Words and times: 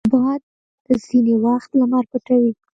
باد 0.11 0.41
ځینې 1.07 1.33
وخت 1.45 1.69
لمر 1.79 2.03
پټوي 2.11 2.51